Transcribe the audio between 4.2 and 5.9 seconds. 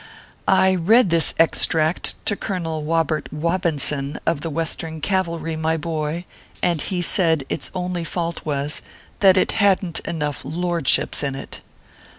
of the Western Cavalry, my